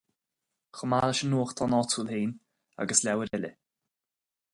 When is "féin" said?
2.13-2.33